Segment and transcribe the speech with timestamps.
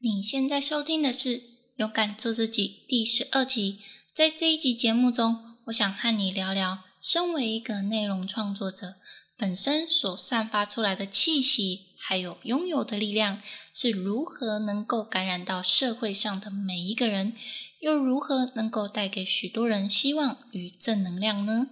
[0.00, 1.40] 你现在收听的是
[1.74, 3.80] 《勇敢做自己》第十二集。
[4.14, 8.94] 在这一集节目中，我想和你聊聊，身为一个内容创作者，
[9.36, 13.42] 本身所散发出来的气息，还有拥有的力量，
[13.74, 17.32] 是如何能够感染到社会上的每一个人，
[17.80, 21.70] 又如何能够带给许多人希望与正能量呢？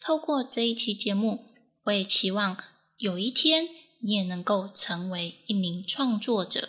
[0.00, 1.46] 透过这一期节目，
[1.84, 2.58] 我也期望
[2.96, 3.68] 有一天
[4.00, 6.68] 你也能够成为一名创作者。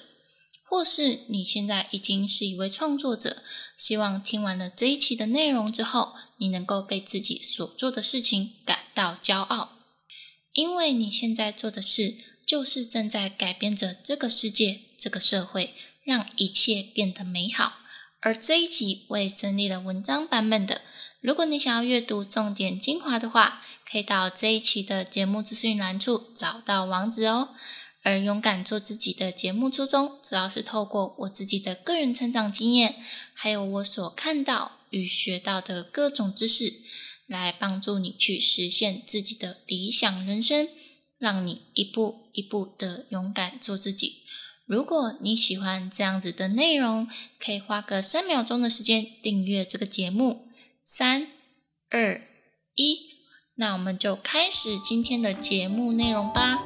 [0.72, 3.44] 或是你现在已经是一位创作者，
[3.78, 9.72] 希望听完了这一期的内容之后，你能够被自己所做的事情感到骄傲，
[10.54, 12.16] 因为你现在做的事
[12.48, 15.74] 就是正在改变着这个世界、这个社会，
[16.06, 17.74] 让一切变得美好。
[18.22, 20.84] 而这一集我也整理了文章版本的，
[21.20, 23.62] 如果你想要阅读重点精华的话，
[23.92, 27.50] 可以到这一期的节目资讯栏处找到网址哦。
[28.04, 32.96] 而勇敢做自己的节目初衷，主要是透过我自己的个人成长经验，
[33.34, 36.74] 还有我所看到与学到的各种知识，
[37.28, 40.68] 来帮助你去实现自己的理想人生，
[41.18, 44.24] 让你一步一步的勇敢做自己。
[44.66, 47.08] 如果你喜欢这样子的内容，
[47.40, 50.48] 可以花个三秒钟的时间订阅这个节目。
[50.86, 51.28] 三、
[51.90, 52.22] 二、
[52.76, 53.00] 一，
[53.56, 56.64] 那我们就开始今天的节目内容吧。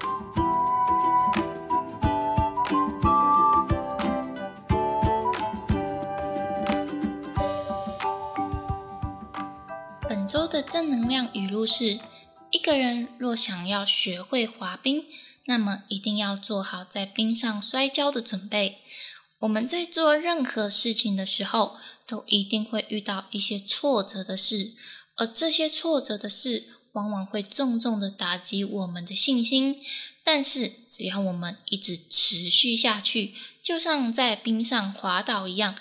[10.56, 12.00] 的正能量语录是：
[12.50, 15.03] 一个人若想要学会滑冰，
[15.48, 18.78] 那么一定要做好在冰上摔跤的准备。
[19.39, 21.76] 我们在做任何事情的时候，
[22.08, 24.72] 都一定会遇到一些挫折的事，
[25.17, 29.81] 而这些挫折的事，往往会重重的打击我们的信心。
[30.23, 35.76] 但是，只要我们一直持续下去，就像在冰上滑倒一样，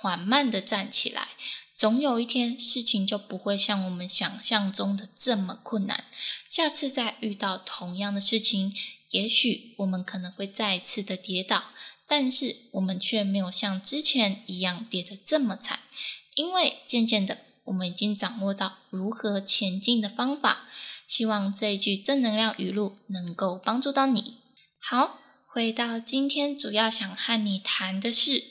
[0.00, 1.28] 缓慢的站起来。
[1.76, 6.04] 总有一天，事情就不会像我们想象中的这么困难。
[6.48, 8.74] 下次再遇到同样的事情，
[9.10, 11.64] 也许我们可能会再次的跌倒，
[12.06, 15.80] 但是我们却没有像之前一样跌得这么惨，
[16.34, 20.66] 因为渐渐的，我们已经掌握到如何前进的方法。
[21.06, 24.38] 希望这一句正能量语录能够帮助到你。
[24.80, 28.44] 好，回到今天主要想和你谈的是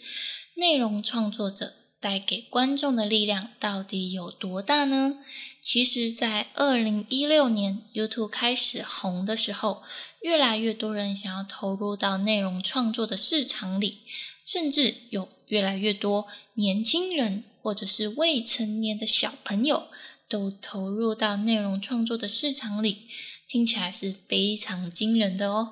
[0.53, 1.84] 内容创作者。
[2.05, 5.17] 带给观众的力量到底有多大呢？
[5.59, 9.81] 其实，在二零一六年 YouTube 开始红的时候，
[10.21, 14.01] 越来越多人想要投入到内容创作的市场里，
[14.45, 19.87] 甚至有越来越多年轻人或者是未成年的小朋友
[20.29, 23.07] 都投入到内容创作的市场里，
[23.47, 25.71] 听起来是非常惊人的哦。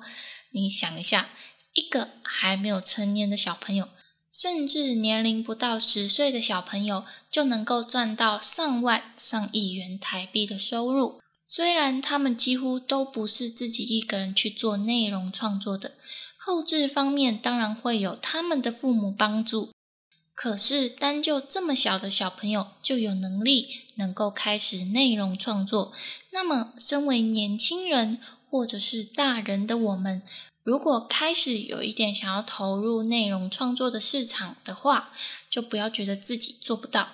[0.50, 1.30] 你想一下，
[1.74, 3.88] 一个还没有成年的小朋友。
[4.34, 11.20] 甚至年龄不到十岁的小朋友就能够赚到上万、上亿元台币的收入。
[11.46, 15.92] 虽然他们几乎都不是自己一个人去做内容创作的，
[16.36, 19.70] 后置方面当然会有他们的父母帮助。
[20.34, 25.92] 可是单就这么小的小朋友就有能力能够开始内容创作，
[26.32, 28.18] 那么身为年轻人
[28.50, 30.22] 或者是大人的我们。
[30.64, 35.12] 如果开始有一点想要投入内容创作的市场的话，
[35.50, 37.10] 就不要觉得自己做不到，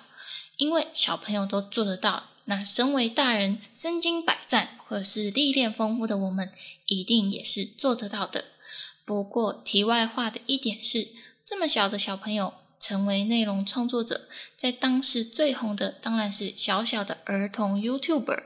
[0.55, 2.23] 因为小朋友都做得到。
[2.45, 6.49] 那身为大人，身经百战或者是历练丰富的我们，
[6.85, 8.45] 一定也是做得到的。
[9.03, 11.09] 不过题外话的一点是，
[11.45, 18.43] 这么小的小朋友成为内容创作者，在当时最红的当然是小小的儿童 YouTuber，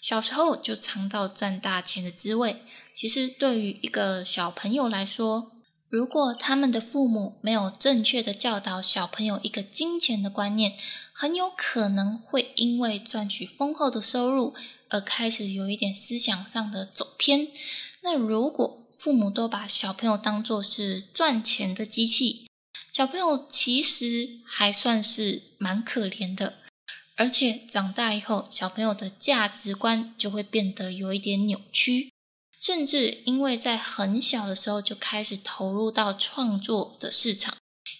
[0.00, 2.62] 小时候就尝到赚大钱的滋味。
[2.96, 5.52] 其实，对于一个小朋友来说，
[5.88, 10.74] 如果他们的父母没有正确的教导小朋友一个金钱的观念，
[11.12, 14.54] 很有可能会因为赚取丰厚的收入
[14.90, 17.48] 而开始有一点思想上的走偏。
[18.02, 22.48] 那如果父母都把小朋友当作是赚钱的机器，
[22.92, 26.54] 小朋友其实还算是蛮可怜的。
[27.16, 32.10] 而且长大以后，小朋友的价值观就会变得有一点扭曲。
[32.64, 37.54] 甚至因为在很小的时候就开始投入到创作的市场，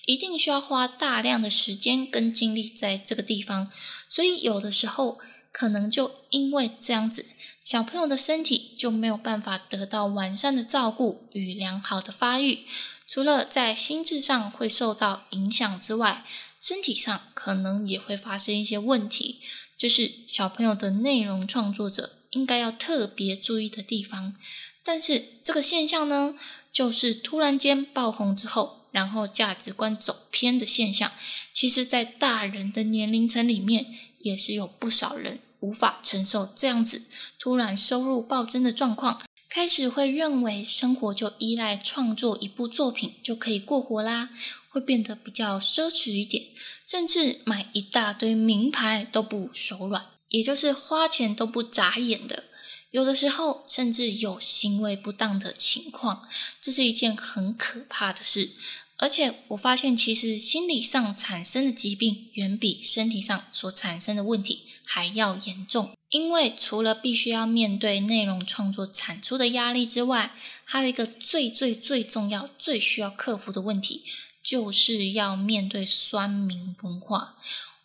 [0.06, 3.70] 一定需要花大量的时间跟精力在这个地方，
[4.08, 5.18] 所以有的时候
[5.52, 7.26] 可能就因为这样子，
[7.62, 12.60] 小朋友的身体就没有办法得到完善的照顾与良好的发育，
[13.06, 16.24] 除了在心智上会受到影响之外，
[16.58, 19.40] 身体上可能也会发生一些问题，
[19.76, 22.20] 就是小朋友的内容创作者。
[22.34, 24.36] 应该要特别注意的地方，
[24.84, 26.36] 但是这个现象呢，
[26.72, 31.10] 就是突然间爆红之后，然后价值观走偏的现象，
[31.52, 33.86] 其实，在大人的年龄层里面，
[34.20, 37.02] 也是有不少人无法承受这样子
[37.38, 44.30] 突然收入暴增的状况，开始会认为生活就依赖创作一部作品就可以过活啦，
[44.68, 46.44] 会变得比较奢侈一点，
[46.86, 50.04] 甚至买一大堆名牌都不手软，
[50.34, 52.44] 也就是花钱都不眨眼的。
[52.90, 56.28] 有的时候甚至有行为不当的情况，
[56.60, 58.50] 这是一件很可怕的事。
[58.96, 65.92] 而且我发现，其实心理上产生的疾病远比身体上所产生的问题还要严重。
[66.10, 70.32] 因为除了必须要面对内容创作产出的压力之外，
[70.64, 74.04] 还有一个最最最重要、最需要克服的问题，
[74.42, 77.36] 就是要面对酸民文化。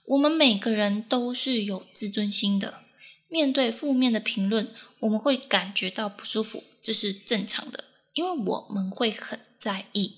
[0.09, 2.81] 我们每个人都是有自尊心的。
[3.27, 7.83] 面对负面的评论，我们会感觉到不舒服，这是正常的，
[8.13, 10.15] 因为我们会很在意。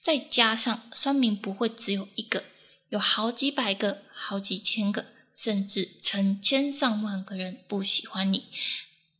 [0.00, 2.42] 再加上酸民不会只有一个，
[2.88, 8.46] 有好几百个、好几千个，甚至成千上万个人不喜欢你，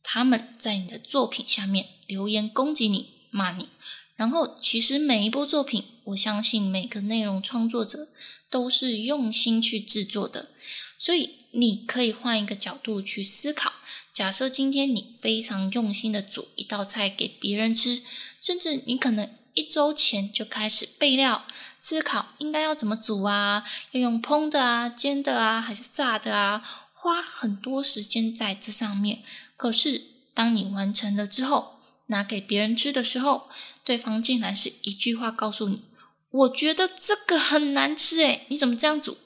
[0.03, 3.69] 他们在你的作品下面留言攻击你、骂你。
[4.17, 8.09] 然后，其实每一部作品，我相信每个内容创作者
[8.49, 10.51] 都是用心去制作的，
[10.97, 11.37] 所以。
[11.51, 13.73] 你可以换一个角度去思考。
[14.13, 18.03] 假设今天你非常用心的煮一道菜给别人吃，
[18.39, 21.47] 甚至你可能一周前就开始备料，
[21.79, 23.63] 思考应该要怎么煮啊，
[23.93, 26.61] 要用烹的啊、煎的啊，还是炸的啊，
[26.93, 29.23] 花很多时间在这上面。
[29.57, 30.03] 可是
[30.35, 33.49] 当你完成了之后，拿给别人吃的时候，
[33.83, 35.81] 对方竟然是一句话告诉你
[36.31, 39.17] ：“我觉得这个很难吃，诶，你怎么这样煮？”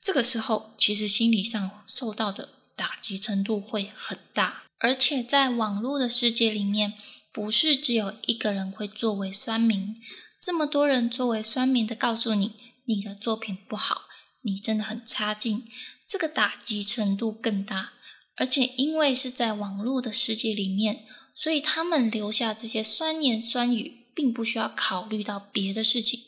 [0.00, 6.94] 这个时候，其实心理上受到的打击程度会很大，而且在网络的世界里面，
[7.30, 9.96] 不是只有一个人会作为酸民，
[10.42, 12.52] 这么多人作为酸民的告诉你
[12.86, 14.04] 你的作品不好，
[14.40, 15.68] 你真的很差劲，
[16.08, 17.92] 这个打击程度更大。
[18.36, 21.04] 而且因为是在网络的世界里面，
[21.34, 26.22] 所以他们留下这些酸言酸语，并不需要考虑到别的事情，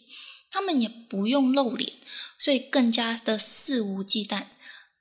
[0.52, 1.94] 他们也不用露脸。
[2.38, 4.44] 所以更加的肆无忌惮，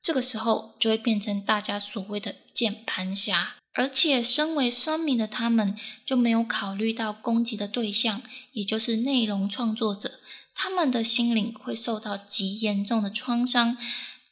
[0.02, 3.56] 这个时候就会变成大家所谓的键盘侠。
[3.74, 5.76] 而且身为酸民的他们，
[6.06, 8.22] 就没有考虑到攻击的对象，
[8.52, 10.20] 也就是内容创作者，
[10.54, 13.78] 他们的心灵会受到极严重的创伤。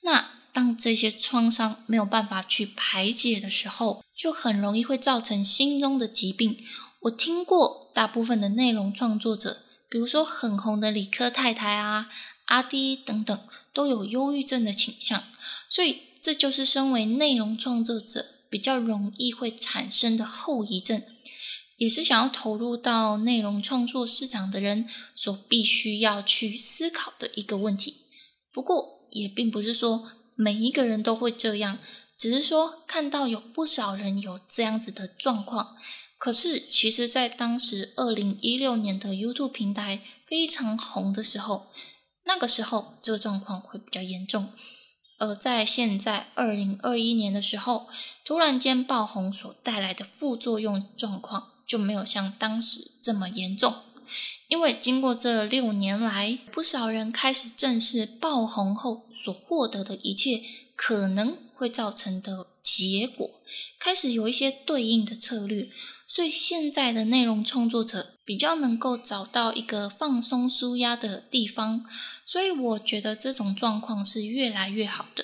[0.01, 6.57] 那当这些创伤没有办法去排解的时候，就很容易会造成心中的疾病。
[7.03, 12.09] 我听过大部分的内容创作者，比如说很红的理科太太啊。
[12.45, 13.39] 阿迪等等
[13.73, 15.23] 都有忧郁症的倾向，
[15.69, 21.03] 所以这就是身为内容创作者比较容易会产生的后遗症，
[21.77, 27.97] 也是想要投入到内容创作市场的人所必须要去思考的一个问题。
[28.51, 31.77] 不过也并不是说每一个人都会这样，
[32.17, 35.77] 只是说看到有不少人有这样子的状况。
[36.19, 41.71] 可是其实，在当时二零一六年的 YouTube 平台非常红的时候。
[42.25, 44.51] 那个时候，这个状况会比较严重，
[45.17, 47.87] 而在现在二零二一年的时候，
[48.23, 53.73] 突然间爆红所带来的副作用状况就没有像当时这么严重，
[54.47, 60.43] 因为经过这六年来，不少人开始正视爆红后所获得的一切
[60.75, 63.27] 可能会造成的结果，
[63.79, 65.69] 开始有一些对应的策略。
[66.11, 71.85] 所以现在的内容创作者比较能够找到一个放松舒压的地方，
[72.25, 75.23] 所以我觉得这种状况是越来越好的，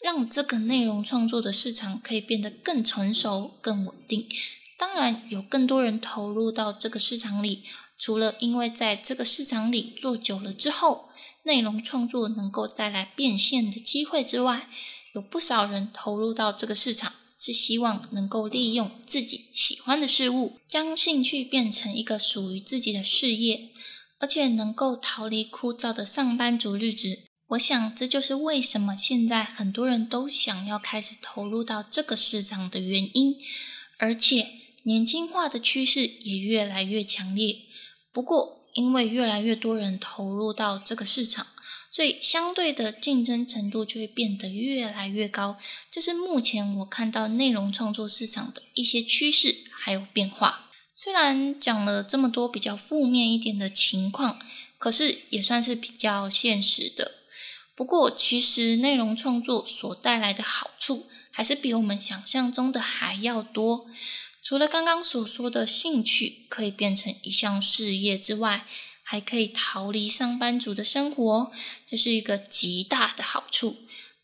[0.00, 4.28] 让这个内容创作的市场可以变得更成熟、更稳定。
[4.78, 7.64] 当然，有更多人投入到这个市场里，
[7.98, 11.08] 除了因为在这个市场里做久了之后，
[11.42, 14.68] 内容创作能够带来变现的机会之外，
[15.12, 17.14] 有不少人投入到这个市场。
[17.40, 23.70] 是希望能够利用自己喜欢的事物，将兴趣变成一个属于自己的事业，
[24.18, 27.20] 而且能够逃离枯燥的上班族日子。
[27.48, 33.36] 我想，这就是为什么现在很多人都想要开始投入到这个市场的原因。
[33.96, 34.46] 而且，
[34.84, 37.56] 年轻化的趋势也越来越强烈。
[38.12, 41.46] 不过，因为越来越多人投入到这个市场。
[41.90, 45.58] 所以，相对的竞争程度就会变得越来越高。
[45.90, 50.70] 这是目前我看到内容创作市场的一些趋势还有变化。
[50.94, 54.38] 虽然讲了这么多比较负面一点的情况，
[54.78, 57.14] 可是也算是比较现实的。
[57.74, 63.86] 不过，其实内容创作所带来的好处，还是比我们想象中的还要多。
[64.42, 68.66] 除了刚刚所说的兴趣可以变成一项事业之外，
[69.10, 71.50] 还可以逃离上班族的生活，
[71.84, 73.78] 这是一个极大的好处。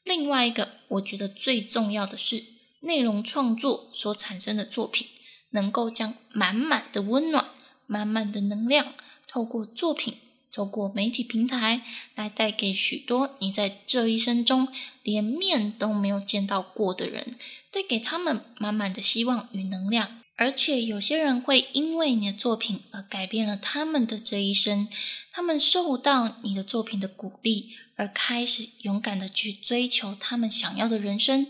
[0.04, 2.44] 另外一个，我觉得最重要的是，
[2.82, 5.08] 内容创作所产生的作品，
[5.50, 7.46] 能够将满满的温暖、
[7.88, 8.94] 满满的能量，
[9.26, 10.18] 透过作品、
[10.52, 11.82] 透过媒体平台，
[12.14, 14.68] 来带给许多你在这一生中
[15.02, 17.34] 连面都没有见到过的人，
[17.72, 20.22] 带给他们满满的希望与能量。
[20.36, 24.86] 而且有些人会因为你的作品而改变了他们的这一生，
[25.32, 31.46] 他们受到你的作品的鼓励，而开始勇敢的去追求他们想要的人生。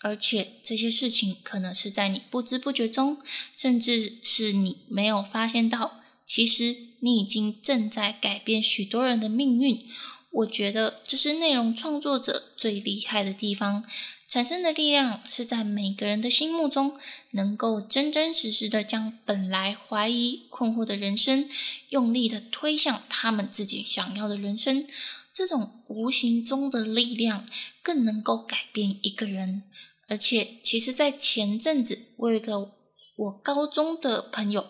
[0.00, 3.18] 而且这些事情可能是在你不知不觉中，
[3.56, 9.84] 甚至是你没有发现到，其实你已经正在改变许多人的命运。
[10.30, 13.84] 我觉得这是内容创作者最厉害的地方。
[14.28, 16.94] 产生的力量是在每个人的心目中，
[17.30, 21.48] 能够真真实实的将本来怀疑、困惑的人生，
[21.88, 24.86] 用力的推向他们自己想要的人生。
[25.32, 27.46] 这种无形中的力量，
[27.82, 29.62] 更能够改变一个人。
[30.08, 32.72] 而且，其实，在前阵子，我有一个
[33.16, 34.66] 我高中的朋友，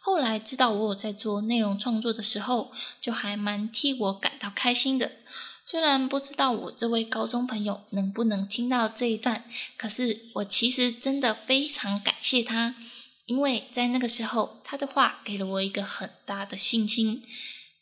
[0.00, 5.12] 后来知道我有在做内容创作的时候，就还蛮替我感到开心的。
[5.64, 9.44] 虽然不知道我这位高中朋友能不能听到这一段，
[9.76, 12.74] 可是我其实真的非常感谢他，
[13.26, 17.22] 因为在那个时候，他的话给了我一个很大的信心。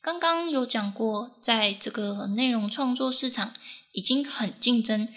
[0.03, 3.53] 刚刚有讲过，在这个内容创作市场
[3.93, 5.09] 已经很竞争，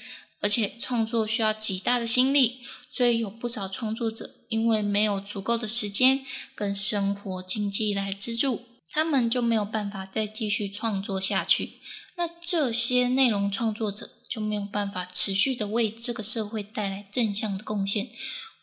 [0.42, 11.74] 而且创作需要极大的心力，所以有不少创作者因为没有足够的时间跟生活经济来资助，他们就没有办法再继续创作下去。
[12.16, 18.10] 那这些内容创作者就没有办法持续的为这个社会带来正向的贡献。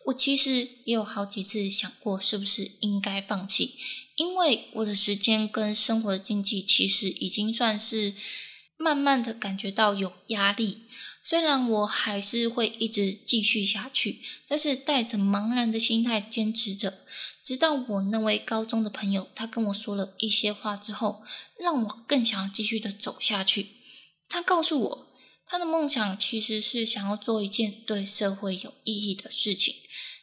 [0.06, 3.74] 我其实也有好几次想过，是不是应该放弃，
[4.16, 8.14] 因为我的时间跟生活的经济其实已经算是
[8.76, 10.84] 慢慢的感觉到有压力。
[11.22, 17.00] 虽然我还是会一直继续下去，但是带着茫然的心态坚持着。
[17.42, 21.22] 直到我那位高中的朋友，他跟我说了一些话之后，
[21.58, 23.66] 让我更想要继续的走下去。
[24.28, 25.06] 他告诉我，
[25.46, 29.74] 他的梦想其实是想要做一件对社会有意义的事情，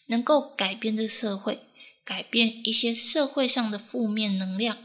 [0.06, 1.60] 能够改变这社会，
[2.06, 4.78] 改变一些社会上的负面能量。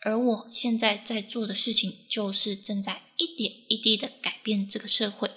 [0.00, 5.30] 而我现在在做的事情，就是正在一点一滴的改变这个社会。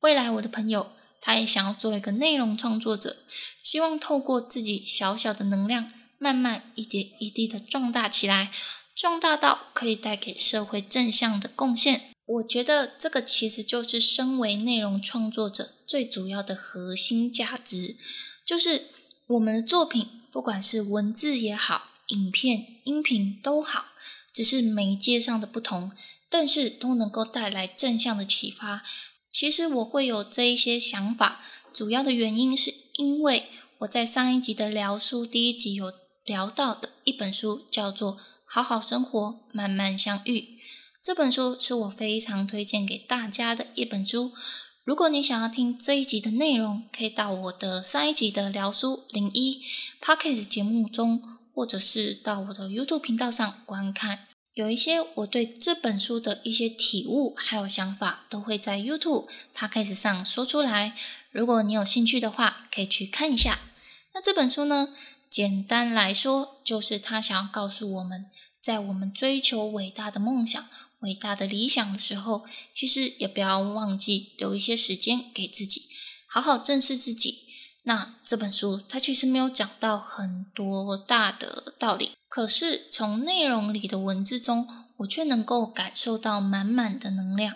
[0.00, 0.92] 未来，我的朋友。
[1.26, 3.24] 他也想要做一个内容创作者，
[3.62, 8.52] 希望透过自己小小的能量，慢慢一点一滴的壮大起来，
[8.94, 12.10] 壮大到可以带给社会正向的贡献。
[12.26, 17.96] 我觉得这个其实就是身为内容创作者最主要的核心价值，
[18.44, 18.88] 就是
[19.28, 23.86] 我们的作品，不管是文字也好，影片、音频都好，
[24.34, 25.90] 只是媒介上的不同，
[26.28, 28.82] 但是都能够带来正向的启发。
[29.34, 31.40] 其实我会有这一些想法，
[31.74, 33.48] 主要的原因是因为
[33.78, 35.92] 我在上一集的聊书第一集有
[36.24, 38.12] 聊到的一本书，叫做
[38.44, 40.38] 《好好生活，慢慢相遇》。
[41.02, 44.30] 这本书是我非常推荐给大家的一本书。
[44.84, 49.60] 如果你想要听这一集的内容，可以到我的上一集的聊书零一
[50.00, 51.20] Podcast 节目中，
[51.52, 54.28] 或者是到我的 YouTube 频道上观看。
[54.54, 60.96] 有一些我对这本书的一些体悟还有想法，都会在 YouTube Podcast 上说出来。
[61.32, 63.58] 如果你有兴趣的话，可以去看一下。
[64.12, 64.94] 那这本书呢，
[65.28, 68.26] 简单来说，就是他想要告诉我们，
[68.62, 70.64] 在我们追求伟大的梦想、
[71.00, 75.88] 伟大的理想的时候，其实也不要忘记留一些时间给自己，
[76.28, 77.40] 好好正视自己。
[77.82, 82.12] 那这本书它其实没有讲到很多大的道理。
[82.34, 87.54] 可是从内容里的文字中，我却能够感受到满满的能量。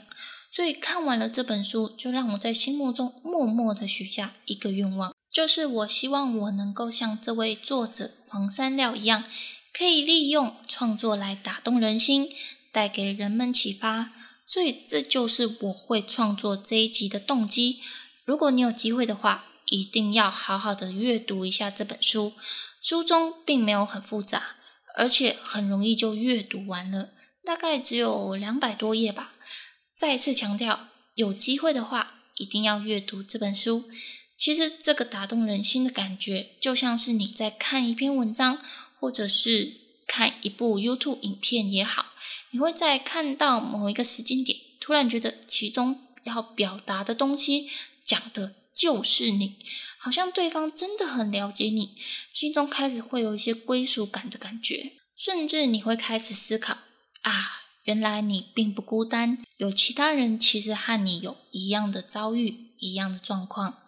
[0.52, 9.24] 所以看完了这本书，就让我在心目中默默的许下一个愿望，就是我希望我能够像这位作者黄山料一样，
[9.76, 12.30] 可以利用创作来打动人心，
[12.70, 14.12] 带给人们启发。
[14.46, 17.80] 所以这就是我会创作这一集的动机。
[18.24, 22.34] 如果你有机会的话，一定要好好的阅读一下这本书。
[22.80, 24.54] 书中并没有很复杂。
[24.98, 27.10] 而且很容易就阅读完了，
[27.44, 29.32] 大概只有两百多页吧。
[29.96, 33.84] 再次强调，有机会的话一定要阅读这本书。
[34.36, 38.58] 其实这个打动人心的感觉，就像是你在看一篇文章，
[38.98, 39.72] 或者是
[40.08, 42.06] 看一部 YouTube 影片也好，
[42.50, 47.70] 你会在看到某一个时间点，突然觉得其中要表达的东西
[48.04, 49.54] 讲的就是你。
[49.98, 51.96] 好像对方真的很了解你，
[52.32, 54.92] 心中开始会有一些归属感的感觉。
[55.16, 56.74] 甚至你会开始思考
[57.22, 63.78] 啊，原来你并不孤单，有其他人其实和你有一样的遭遇、一样的状况，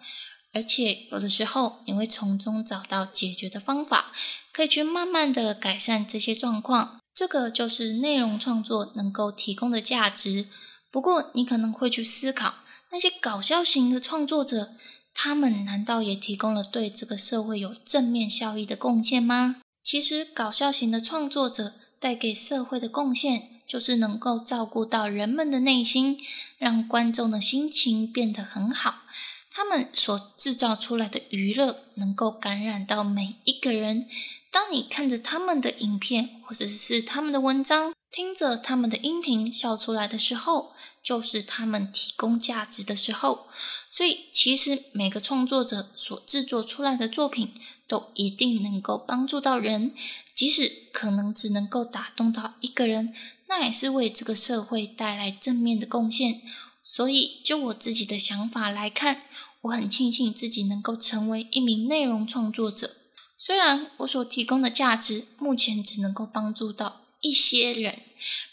[0.52, 4.12] 而且有的时候你会从中找到解决的方法，
[4.52, 7.00] 可以去慢慢的改善这些状况。
[7.14, 10.48] 这个就是内容创作能够提供的价值。
[10.90, 12.54] 不过你可能会去思考，
[12.90, 14.74] 那些搞笑型的创作者，
[15.14, 19.56] 他们难道也提供了对这个社会有正面效益的贡献吗？
[19.82, 26.18] 其实，搞笑型的创作者带给社会的贡献，就是能够照顾到人们的内心，
[26.58, 29.02] 让观众的心情变得很好。
[29.50, 34.06] 他们所制造出来的娱乐，能够感染到每一个人。
[34.52, 40.72] 当你看着他们的影片，或者是他们的文章，听着他们的音频笑出来的时候，
[41.02, 43.46] 就是他们提供价值的时候。
[43.90, 47.52] 所以，其实每个创作者所制作出来的作品，
[47.88, 49.92] 都一定能够帮助到人，
[50.34, 53.12] 即使可能只能够打动到一个人，
[53.48, 56.40] 那也是为这个社会带来正面的贡献。
[56.84, 59.22] 所以，就我自己的想法来看，
[59.62, 62.96] 我很庆幸自己能够成为一名内容创作者。
[63.36, 68.00] 虽然我所提供的价值目前只能够帮助到一些人，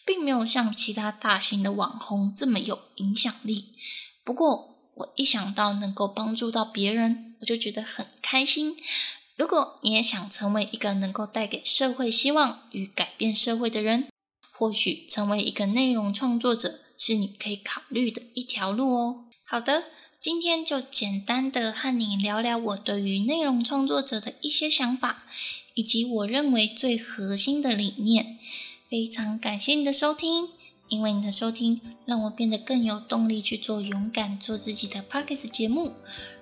[0.06, 3.74] 并没有像其他大型的网红这么有影响力。
[4.24, 8.76] 不过，我一想到能够帮助到别人，我就觉得很开心。
[9.36, 14.08] 如果你也想成为一个能够带给社会希望与改变社会的人，
[14.52, 19.26] 或许成为一个内容创作者是你可以考虑的一条路哦。
[19.46, 19.86] 好的。
[20.20, 25.28] 今天就简单的和你聊聊我对于内容创作者的一些想法，
[25.78, 28.40] 以及我认为最核心的理念。
[28.90, 30.50] 非常感谢你的收听，
[30.90, 35.94] 因为你的收听让我变得更有动力去做勇敢做自己的 p o c k e t 节目。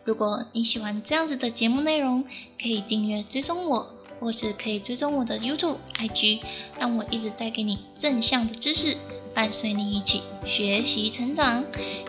[0.06, 2.24] 如果你喜欢这样子的节目内容，
[2.58, 6.39] 可以订阅追踪我，或是可以追踪我的 YouTube、IG，
[6.80, 8.96] 让我一直带给你正向的知识。
[9.36, 11.62] 伴随你一起学习成长，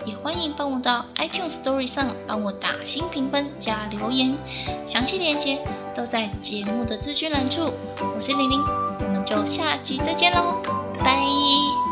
[0.05, 4.39] 也欢迎帮我到 iTunes Story 上帮我打新评分加留言，
[4.87, 5.61] 详细链接
[5.93, 7.73] 都在节目的资讯栏处。
[8.15, 10.63] 我是玲玲，我们就下期再见喽，
[10.99, 11.86] 拜拜。